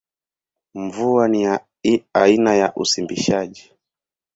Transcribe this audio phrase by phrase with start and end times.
[0.75, 1.57] Mvua ni
[2.13, 3.71] aina ya usimbishaji.